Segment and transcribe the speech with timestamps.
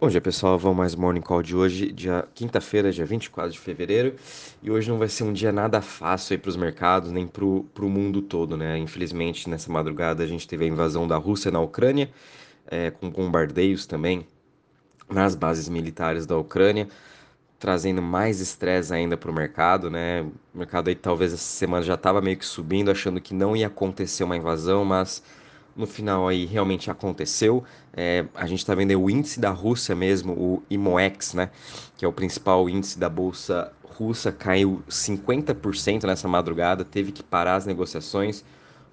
[0.00, 4.16] Bom dia pessoal, vamos mais Morning Call de hoje, dia quinta-feira, dia 24 de fevereiro,
[4.62, 7.66] e hoje não vai ser um dia nada fácil para os mercados, nem para o
[7.82, 8.78] mundo todo, né?
[8.78, 12.10] Infelizmente, nessa madrugada a gente teve a invasão da Rússia na Ucrânia,
[12.66, 14.26] é, com bombardeios também
[15.06, 16.88] nas bases militares da Ucrânia,
[17.58, 20.22] trazendo mais estresse ainda para o mercado, né?
[20.54, 23.66] O mercado aí talvez essa semana já estava meio que subindo, achando que não ia
[23.66, 25.22] acontecer uma invasão, mas
[25.76, 27.64] no final aí realmente aconteceu.
[27.92, 31.50] É, a gente está vendo o índice da Rússia mesmo, o IMOEX, né,
[31.96, 37.56] que é o principal índice da bolsa russa, caiu 50% nessa madrugada, teve que parar
[37.56, 38.44] as negociações.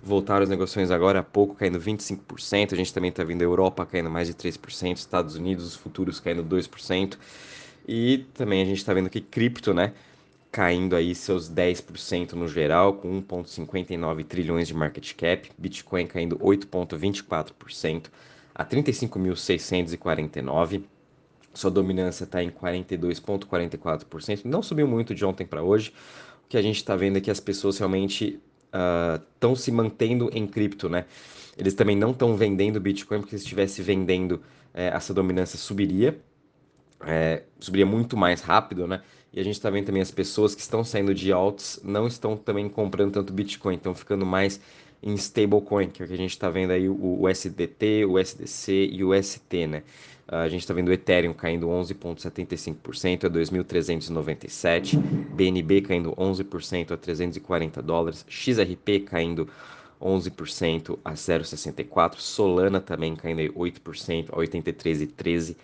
[0.03, 2.73] Voltaram as negociações agora há pouco, caindo 25%.
[2.73, 6.19] A gente também está vendo a Europa caindo mais de 3%, Estados Unidos, os futuros
[6.19, 7.17] caindo 2%.
[7.87, 9.93] E também a gente está vendo que cripto, né?
[10.57, 18.05] Caindo aí seus 10% no geral, com 1,59 trilhões de market cap, Bitcoin caindo 8,24%
[18.55, 20.81] a 35.649.
[21.53, 24.45] Sua dominância está em 42,44%.
[24.45, 25.93] Não subiu muito de ontem para hoje.
[26.43, 28.39] O que a gente está vendo é que as pessoas realmente
[29.35, 31.05] estão uh, se mantendo em cripto, né?
[31.55, 34.41] Eles também não estão vendendo Bitcoin, porque se estivesse vendendo,
[34.73, 36.19] eh, essa dominância subiria.
[37.05, 39.01] É, subiria muito mais rápido, né?
[39.31, 42.35] E a gente está vendo também as pessoas que estão saindo de alts não estão
[42.35, 44.59] também comprando tanto Bitcoin, estão ficando mais
[45.01, 48.17] em stablecoin, que é o que a gente está vendo aí o, o SDT, o
[48.17, 49.83] SDC e o ST, né?
[50.27, 54.97] A gente está vendo o Ethereum caindo 11,75% a 2.397,
[55.33, 59.47] BNB caindo 11% a 340 dólares, XRP caindo
[60.01, 65.55] 11% a 0,64, Solana também caindo 8% a 83,13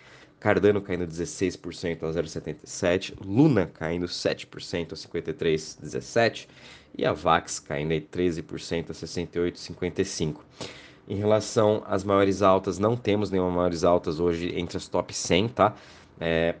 [0.44, 6.46] Cardano caindo 16% a 0,77%, Luna caindo 7% a 53,17%
[6.98, 10.36] e a VAX caindo 13% a 68,55%.
[11.08, 15.48] Em relação às maiores altas, não temos nenhuma maiores altas hoje entre as top 100,
[15.48, 15.74] tá?
[16.20, 16.56] É,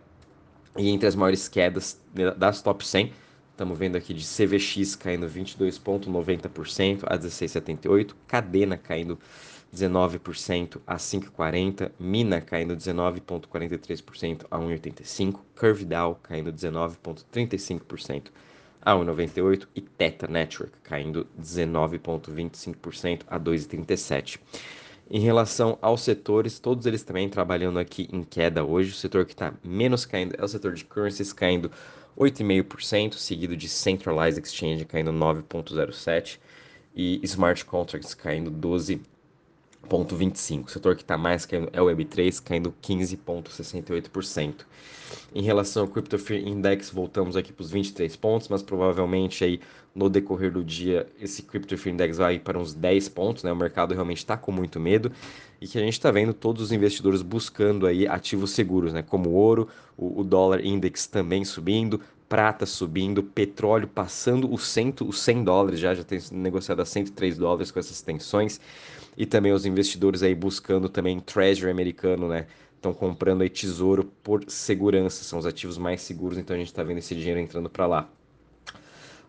[0.78, 2.00] e entre as maiores quedas
[2.38, 3.12] das top 100,
[3.50, 9.18] estamos vendo aqui de CVX caindo 22,90% a 16,78%, Cadena caindo
[9.74, 18.30] 19% a 5,40%, Mina caindo 19,43% a 1,85%, Curve Dow caindo 19,35%
[18.80, 24.38] a 1,98% e Teta Network caindo 19,25% a 2,37%.
[25.10, 28.92] Em relação aos setores, todos eles também trabalhando aqui em queda hoje.
[28.92, 31.70] O setor que está menos caindo é o setor de currencies, caindo
[32.16, 36.38] 8,5%, seguido de Centralized Exchange caindo 9,07%
[36.94, 39.00] e Smart Contracts caindo 12%.
[39.88, 40.66] 0,25.
[40.66, 44.64] O setor que está mais caindo é o Web3, caindo 15,68%.
[45.34, 49.60] Em relação ao Crypto Fear Index, voltamos aqui para os 23 pontos, mas provavelmente aí
[49.94, 53.52] no decorrer do dia esse Crypto Fear Index vai para uns 10 pontos, né?
[53.52, 55.12] O mercado realmente está com muito medo
[55.60, 59.02] e que a gente está vendo todos os investidores buscando aí ativos seguros, né?
[59.02, 64.94] Como o ouro, o, o dólar index também subindo, prata subindo, petróleo passando os 100,
[65.02, 68.60] os 100 dólares, já, já tem negociado a 103 dólares com essas tensões,
[69.16, 72.46] e também os investidores aí buscando também treasury americano, né?
[72.76, 76.82] Estão comprando aí tesouro por segurança, são os ativos mais seguros, então a gente está
[76.82, 78.08] vendo esse dinheiro entrando para lá.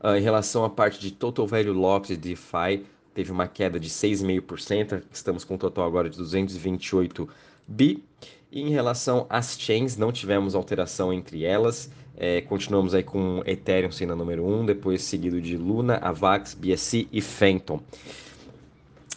[0.04, 3.90] Uh, em relação à parte de Total Value Locked e DeFi, teve uma queda de
[3.90, 7.30] 6,5%, estamos com um total agora de 228
[7.66, 8.04] bi.
[8.52, 11.90] E em relação às chains, não tivemos alteração entre elas.
[12.18, 17.08] É, continuamos aí com Ethereum sendo a número 1, depois seguido de Luna, Avax, BSC
[17.12, 17.82] e Phantom.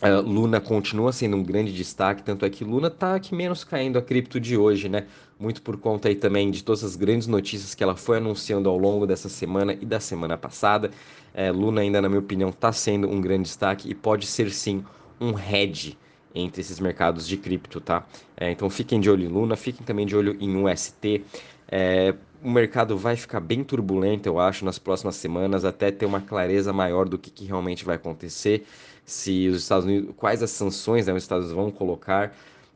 [0.00, 3.98] Uh, Luna continua sendo um grande destaque, tanto é que Luna está aqui menos caindo
[3.98, 5.06] a cripto de hoje, né?
[5.40, 8.78] Muito por conta aí também de todas as grandes notícias que ela foi anunciando ao
[8.78, 10.92] longo dessa semana e da semana passada.
[11.34, 14.84] É, Luna ainda, na minha opinião, está sendo um grande destaque e pode ser sim
[15.20, 15.98] um hedge
[16.32, 18.06] entre esses mercados de cripto, tá?
[18.36, 21.24] É, então fiquem de olho em Luna, fiquem também de olho em UST.
[21.70, 26.20] É, o mercado vai ficar bem turbulento, eu acho, nas próximas semanas, até ter uma
[26.20, 28.66] clareza maior do que, que realmente vai acontecer,
[29.04, 32.34] se os Estados Unidos, quais as sanções né, os Estados Unidos vão colocar,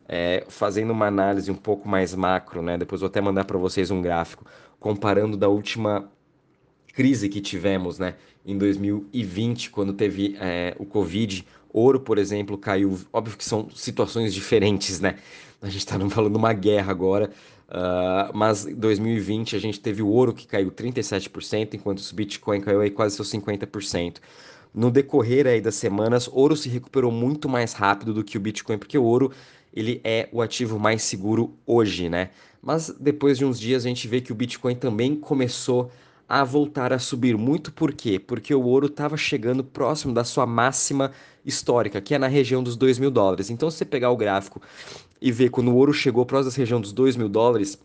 [0.09, 2.77] é, fazendo uma análise um pouco mais macro, né?
[2.77, 4.45] Depois vou até mandar para vocês um gráfico
[4.79, 6.11] comparando da última
[6.93, 8.15] crise que tivemos, né?
[8.45, 12.99] Em 2020, quando teve é, o Covid, ouro, por exemplo, caiu.
[13.13, 15.17] Óbvio que são situações diferentes, né?
[15.63, 17.31] A gente está falando de uma guerra agora,
[17.73, 22.61] uh, mas em 2020 a gente teve o ouro que caiu 37%, enquanto o Bitcoin
[22.61, 24.19] caiu aí quase seus 50%.
[24.75, 28.79] No decorrer aí das semanas, ouro se recuperou muito mais rápido do que o Bitcoin,
[28.79, 29.33] porque o ouro
[29.73, 32.31] ele é o ativo mais seguro hoje, né?
[32.63, 35.91] Mas depois de uns dias a gente vê que o Bitcoin também começou
[36.33, 37.37] a voltar a subir.
[37.37, 38.19] Muito por quê?
[38.19, 41.13] Porque o ouro estava chegando próximo da sua máxima
[41.45, 43.51] histórica, que é na região dos 2 mil dólares.
[43.51, 44.59] Então, se você pegar o gráfico
[45.21, 47.79] e ver quando o ouro chegou próximo da região dos 2 mil dólares,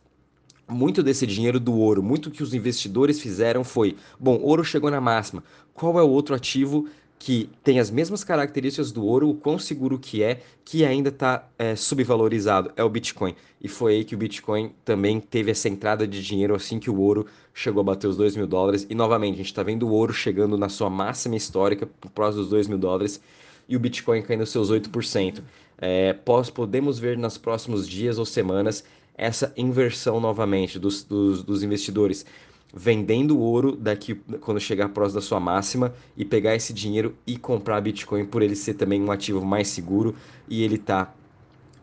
[0.65, 5.01] muito desse dinheiro do ouro, muito que os investidores fizeram foi: bom, ouro chegou na
[5.01, 6.87] máxima, qual é o outro ativo
[7.19, 11.47] que tem as mesmas características do ouro, o quão seguro que é, que ainda está
[11.57, 13.35] é, subvalorizado, é o Bitcoin.
[13.59, 16.99] E foi aí que o Bitcoin também teve essa entrada de dinheiro assim que o
[16.99, 18.85] ouro chegou a bater os 2 mil dólares.
[18.89, 22.51] E novamente, a gente está vendo o ouro chegando na sua máxima histórica, próximo dos
[22.51, 23.19] 2 mil dólares,
[23.67, 25.41] e o Bitcoin caindo seus 8%.
[25.79, 28.83] É, pós, podemos ver nos próximos dias ou semanas
[29.17, 32.25] essa inversão novamente dos, dos, dos investidores
[32.73, 37.79] vendendo ouro daqui quando chegar próximo da sua máxima e pegar esse dinheiro e comprar
[37.81, 40.15] Bitcoin por ele ser também um ativo mais seguro
[40.47, 41.13] e ele tá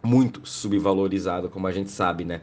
[0.02, 2.42] muito subvalorizado, como a gente sabe, né?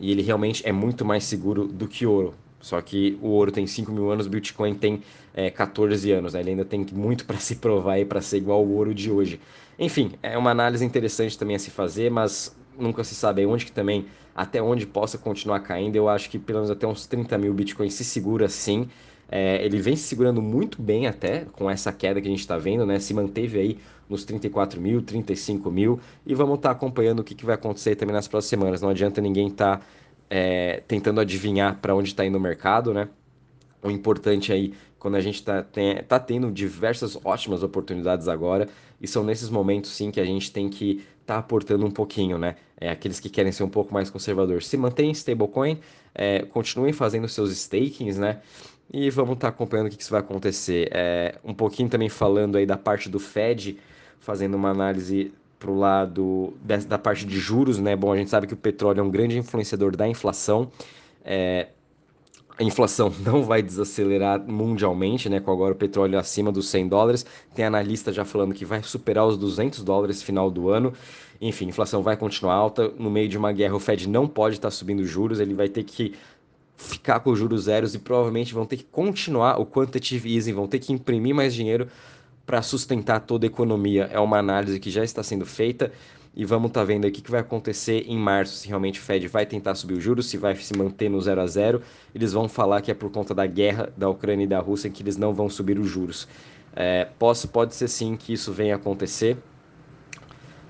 [0.00, 2.34] E ele realmente é muito mais seguro do que ouro.
[2.60, 5.02] Só que o ouro tem 5 mil anos, o Bitcoin tem
[5.34, 6.40] é, 14 anos, né?
[6.40, 9.40] Ele ainda tem muito para se provar e para ser igual ao ouro de hoje.
[9.78, 13.72] Enfim, é uma análise interessante também a se fazer, mas nunca se sabe onde que
[13.72, 15.96] também, até onde possa continuar caindo.
[15.96, 18.88] Eu acho que pelo menos até uns 30 mil bitcoins se segura sim.
[19.30, 22.58] É, ele vem se segurando muito bem até com essa queda que a gente está
[22.58, 22.98] vendo, né?
[22.98, 23.78] Se manteve aí
[24.08, 25.98] nos 34 mil, 35 mil.
[26.26, 28.82] E vamos estar tá acompanhando o que, que vai acontecer também nas próximas semanas.
[28.82, 29.86] Não adianta ninguém estar tá,
[30.28, 33.08] é, tentando adivinhar para onde está indo o mercado, né?
[33.82, 35.66] O importante aí, quando a gente está
[36.06, 38.68] tá tendo diversas ótimas oportunidades agora,
[39.00, 42.54] e são nesses momentos sim que a gente tem que tá aportando um pouquinho, né?
[42.80, 45.80] É, aqueles que querem ser um pouco mais conservador, se mantém stablecoin,
[46.14, 48.42] é, continuem fazendo seus stakings, né?
[48.92, 50.88] E vamos estar tá acompanhando o que, que vai acontecer.
[50.92, 53.80] É, um pouquinho também falando aí da parte do Fed,
[54.20, 56.54] fazendo uma análise para o lado
[56.86, 57.96] da parte de juros, né?
[57.96, 60.70] Bom, a gente sabe que o petróleo é um grande influenciador da inflação.
[61.24, 61.70] É,
[62.62, 65.40] a inflação não vai desacelerar mundialmente, né?
[65.40, 67.26] Com agora o petróleo acima dos 100 dólares.
[67.54, 70.92] Tem analista já falando que vai superar os 200 dólares final do ano.
[71.40, 72.88] Enfim, a inflação vai continuar alta.
[72.98, 75.82] No meio de uma guerra, o Fed não pode estar subindo juros, ele vai ter
[75.82, 76.14] que
[76.76, 80.78] ficar com juros zeros e provavelmente vão ter que continuar o quantitative easing, vão ter
[80.78, 81.88] que imprimir mais dinheiro
[82.44, 84.08] para sustentar toda a economia.
[84.12, 85.92] É uma análise que já está sendo feita
[86.34, 89.28] e vamos estar tá vendo o que vai acontecer em março, se realmente o Fed
[89.28, 91.82] vai tentar subir os juros, se vai se manter no 0 a 0.
[92.14, 95.02] Eles vão falar que é por conta da guerra da Ucrânia e da Rússia que
[95.02, 96.26] eles não vão subir os juros.
[96.74, 99.36] É, posso, pode ser sim que isso venha acontecer.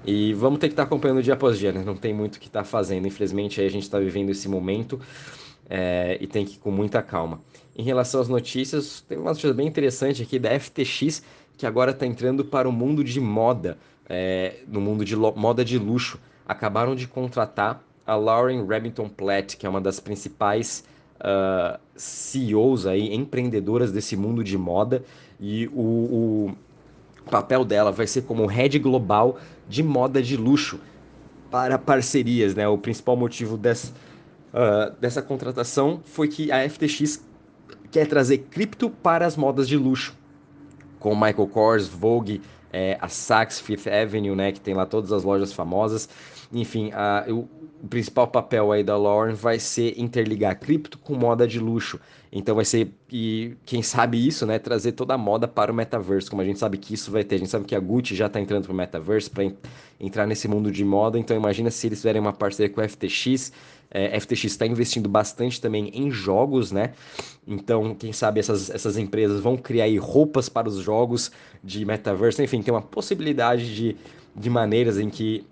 [0.05, 1.85] E vamos ter que estar tá acompanhando dia após dia, né?
[1.85, 3.07] Não tem muito o que estar tá fazendo.
[3.07, 4.99] Infelizmente, aí a gente está vivendo esse momento
[5.71, 7.41] é, e tem que ir com muita calma.
[7.75, 11.23] Em relação às notícias, tem uma notícia bem interessante aqui da FTX,
[11.57, 13.79] que agora está entrando para o mundo de moda
[14.09, 19.67] é, no mundo de moda de luxo, acabaram de contratar a Lauren Remington Platt, que
[19.67, 20.85] é uma das principais
[21.19, 25.05] uh, CEOs aí, empreendedoras desse mundo de moda,
[25.41, 26.53] e o,
[27.27, 29.39] o papel dela vai ser como head global
[29.69, 30.81] de moda de luxo
[31.51, 32.67] para parcerias, né?
[32.67, 33.93] O principal motivo dessa,
[34.53, 37.25] uh, dessa contratação foi que a FTX
[37.91, 40.17] quer trazer cripto para as modas de luxo,
[41.03, 42.41] com Michael Kors, Vogue,
[42.73, 46.09] é, a Saks Fifth Avenue, né, que tem lá todas as lojas famosas.
[46.53, 47.49] Enfim, a, o,
[47.83, 51.99] o principal papel aí da Lauren vai ser interligar cripto com moda de luxo.
[52.31, 56.31] Então vai ser, e quem sabe isso, né, trazer toda a moda para o metaverso,
[56.31, 57.35] como a gente sabe que isso vai ter.
[57.35, 59.51] A gente sabe que a Gucci já está entrando para o metaverso para
[60.01, 61.19] entrar nesse mundo de moda.
[61.19, 63.53] Então imagina se eles tiverem uma parceria com a FTX,
[63.91, 66.93] é, FTX está investindo bastante também em jogos, né?
[67.47, 71.31] Então, quem sabe essas, essas empresas vão criar aí roupas para os jogos
[71.63, 72.43] de metaverso.
[72.43, 73.97] Enfim, tem uma possibilidade de,
[74.35, 75.45] de maneiras em que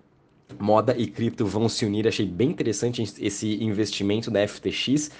[0.59, 2.07] moda e cripto vão se unir.
[2.07, 5.11] Achei bem interessante esse investimento da FTX.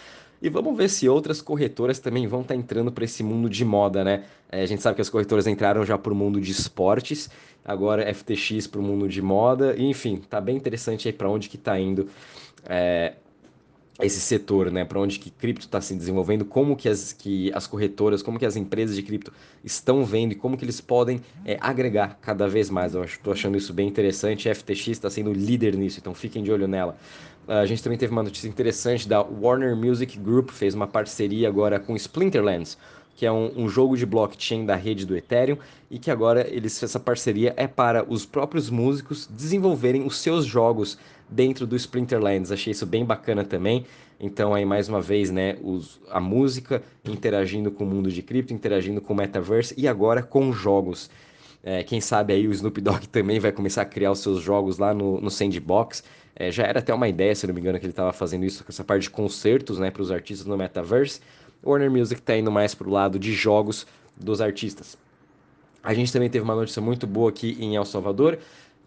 [0.43, 3.63] E vamos ver se outras corretoras também vão estar tá entrando para esse mundo de
[3.63, 4.25] moda, né?
[4.51, 7.29] É, a gente sabe que as corretoras entraram já para o mundo de esportes,
[7.63, 11.57] agora FTX para o mundo de moda, enfim, tá bem interessante aí para onde que
[11.57, 12.09] está indo
[12.67, 13.15] é,
[14.03, 14.85] esse setor, né?
[14.85, 18.47] Para onde que cripto está se desenvolvendo, como que as, que as corretoras, como que
[18.47, 19.33] as empresas de cripto
[19.65, 22.95] estão vendo e como que eles podem é, agregar cada vez mais.
[22.95, 24.49] Eu estou achando isso bem interessante.
[24.49, 26.97] A FTX está sendo líder nisso, então fiquem de olho nela.
[27.49, 31.81] A gente também teve uma notícia interessante da Warner Music Group, fez uma parceria agora
[31.81, 32.79] com Splinterlands,
[33.21, 35.59] que é um, um, jogo de blockchain da rede do Ethereum,
[35.91, 40.97] e que agora eles, essa parceria é para os próprios músicos desenvolverem os seus jogos
[41.29, 42.51] dentro do Splinterlands.
[42.51, 43.85] Achei isso bem bacana também.
[44.19, 48.55] Então aí mais uma vez, né, os, a música interagindo com o mundo de cripto,
[48.55, 51.11] interagindo com o metaverse e agora com jogos.
[51.63, 54.79] É, quem sabe aí o Snoop Dogg também vai começar a criar os seus jogos
[54.79, 56.03] lá no, no Sandbox.
[56.35, 58.65] É, já era até uma ideia, se não me engano, que ele estava fazendo isso
[58.65, 61.21] com essa parte de concertos, né, para os artistas no metaverse.
[61.65, 63.87] Warner Music está indo mais para o lado de jogos
[64.17, 64.97] dos artistas.
[65.83, 68.39] A gente também teve uma notícia muito boa aqui em El Salvador,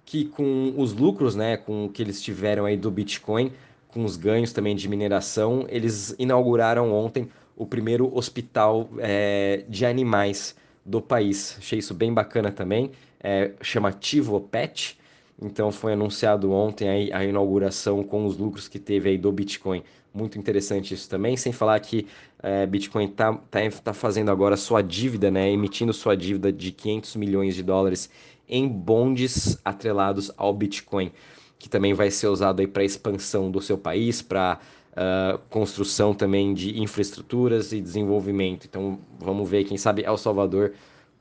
[0.06, 3.51] que com os lucros, né, com o que eles tiveram aí do Bitcoin,
[3.88, 10.56] com os ganhos também de mineração, eles inauguraram ontem o primeiro hospital é, de animais
[10.86, 11.56] do país.
[11.60, 14.98] Achei isso bem bacana também, é, chamativo Pet.
[15.41, 19.83] Então foi anunciado ontem a inauguração com os lucros que teve aí do Bitcoin.
[20.13, 22.07] Muito interessante isso também, sem falar que
[22.41, 27.15] é, Bitcoin está tá, tá fazendo agora sua dívida, né, emitindo sua dívida de 500
[27.15, 28.09] milhões de dólares
[28.47, 31.11] em bondes atrelados ao Bitcoin,
[31.57, 34.59] que também vai ser usado aí para expansão do seu país, para
[34.91, 38.65] uh, construção também de infraestruturas e desenvolvimento.
[38.65, 40.73] Então vamos ver, quem sabe El Salvador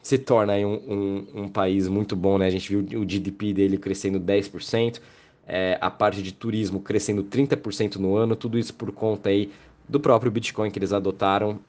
[0.02, 2.46] se torna um, um, um país muito bom, né?
[2.46, 5.00] A gente viu o GDP dele crescendo 10%,
[5.46, 9.50] é, a parte de turismo crescendo 30% no ano, tudo isso por conta aí
[9.88, 11.60] do próprio Bitcoin que eles adotaram.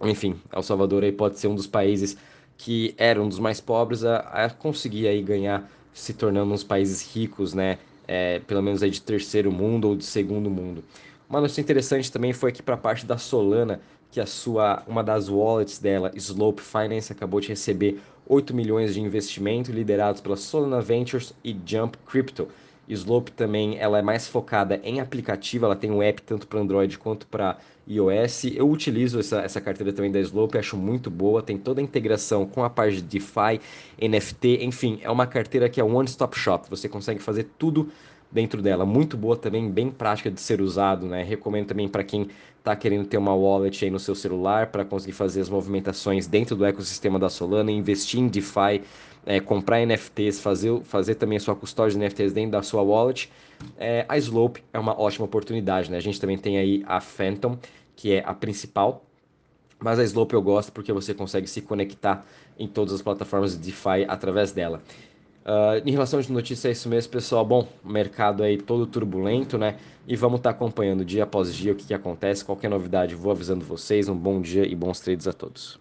[0.00, 2.16] Enfim, El Salvador aí pode ser um dos países
[2.56, 7.02] que era um dos mais pobres a, a conseguir aí ganhar, se tornando uns países
[7.14, 7.78] ricos, né?
[8.06, 10.82] É, pelo menos aí de terceiro mundo ou de segundo mundo.
[11.28, 15.02] Uma notícia interessante também foi aqui para a parte da Solana, que a sua uma
[15.02, 20.80] das wallets dela, Slope Finance, acabou de receber 8 milhões de investimento liderados pela Solana
[20.80, 22.48] Ventures e Jump Crypto.
[22.88, 26.98] Slope também ela é mais focada em aplicativo, ela tem um app tanto para Android
[26.98, 28.44] quanto para iOS.
[28.44, 32.46] Eu utilizo essa, essa carteira também da Slope, acho muito boa, tem toda a integração
[32.46, 33.60] com a parte de DeFi,
[34.00, 37.90] NFT, enfim, é uma carteira que é one-stop shop, você consegue fazer tudo
[38.30, 38.84] dentro dela.
[38.84, 41.22] Muito boa também, bem prática de ser usado, né?
[41.22, 45.12] Recomendo também para quem está querendo ter uma wallet aí no seu celular para conseguir
[45.12, 48.82] fazer as movimentações dentro do ecossistema da Solana, investir em DeFi,
[49.24, 53.30] é, comprar NFTs, fazer, fazer também a sua custódia de NFTs dentro da sua wallet.
[53.78, 55.96] É, a Slope é uma ótima oportunidade, né?
[55.96, 57.58] A gente também tem aí a Phantom,
[57.96, 59.04] que é a principal,
[59.78, 62.26] mas a Slope eu gosto porque você consegue se conectar
[62.58, 64.82] em todas as plataformas de DeFi através dela.
[65.48, 67.42] Uh, em relação de notícias, é isso mesmo, pessoal.
[67.42, 69.78] Bom, o mercado aí todo turbulento, né?
[70.06, 72.44] E vamos estar tá acompanhando dia após dia o que, que acontece.
[72.44, 74.10] Qualquer novidade, vou avisando vocês.
[74.10, 75.76] Um bom dia e bons trades a todos.